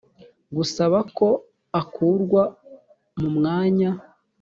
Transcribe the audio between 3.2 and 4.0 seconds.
mwanya